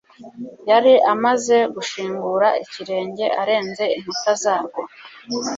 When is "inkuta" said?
3.97-4.31